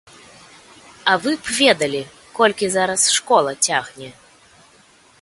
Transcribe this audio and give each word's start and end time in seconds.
А 1.11 1.17
вы 1.25 1.31
б 1.43 1.53
ведалі, 1.59 2.01
колькі 2.39 2.73
зараз 2.79 3.07
школа 3.19 3.51
цягне! 3.71 4.09